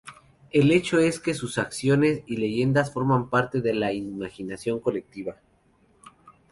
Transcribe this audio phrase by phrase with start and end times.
[0.49, 5.35] El hecho es que sus acciones y leyendas forman parte de la imaginación colectiva.